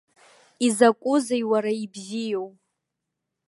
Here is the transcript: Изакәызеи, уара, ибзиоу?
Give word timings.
Изакәызеи, 0.65 1.43
уара, 1.51 1.71
ибзиоу? 1.83 2.49